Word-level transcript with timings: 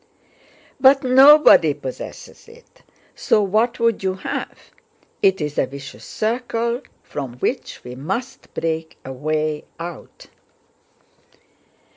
"But 0.79 1.03
nobody 1.03 1.75
possesses 1.75 2.47
it, 2.47 2.81
so 3.13 3.43
what 3.43 3.79
would 3.79 4.01
you 4.01 4.15
have? 4.15 4.71
It 5.21 5.39
is 5.39 5.59
a 5.59 5.67
vicious 5.67 6.05
circle 6.05 6.81
from 7.03 7.33
which 7.35 7.83
we 7.83 7.93
must 7.93 8.51
break 8.55 8.97
a 9.05 9.13
way 9.13 9.65
out." 9.79 10.25